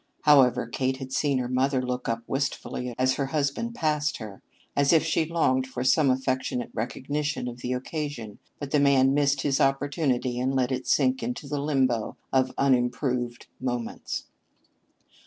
However, 0.23 0.65
Kate 0.65 0.97
had 0.97 1.13
seen 1.13 1.37
her 1.37 1.47
mother 1.47 1.79
look 1.79 2.09
up 2.09 2.23
wistfully 2.25 2.95
as 2.97 3.17
her 3.17 3.27
husband 3.27 3.75
passed 3.75 4.17
her, 4.17 4.41
as 4.75 4.91
if 4.91 5.03
she 5.05 5.25
longed 5.25 5.67
for 5.67 5.83
some 5.83 6.09
affectionate 6.09 6.71
recognition 6.73 7.47
of 7.47 7.57
the 7.61 7.73
occasion, 7.73 8.39
but 8.57 8.71
the 8.71 8.79
man 8.79 9.13
missed 9.13 9.41
his 9.41 9.61
opportunity 9.61 10.39
and 10.39 10.55
let 10.55 10.71
it 10.71 10.87
sink 10.87 11.21
into 11.21 11.47
the 11.47 11.61
limbo 11.61 12.17
of 12.33 12.51
unimproved 12.57 13.45
moments. 13.59 14.23